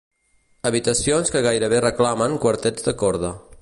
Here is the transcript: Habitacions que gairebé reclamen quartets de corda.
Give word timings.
Habitacions 0.69 1.31
que 1.37 1.43
gairebé 1.49 1.85
reclamen 1.87 2.39
quartets 2.47 2.91
de 2.91 2.99
corda. 3.05 3.37